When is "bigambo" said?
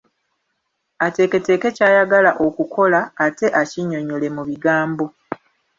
4.49-5.05